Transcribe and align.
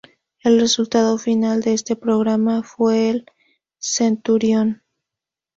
El 0.41 0.59
resultado 0.59 1.19
final 1.19 1.61
de 1.61 1.73
este 1.75 1.95
programa 1.95 2.63
fue 2.63 3.11
el 3.11 3.25
'Centurión'. 3.77 4.81